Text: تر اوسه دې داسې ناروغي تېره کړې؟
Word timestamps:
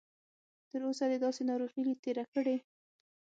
تر 0.69 0.79
اوسه 0.87 1.05
دې 1.11 1.17
داسې 1.25 1.41
ناروغي 1.49 1.83
تېره 2.03 2.25
کړې؟ 2.33 2.57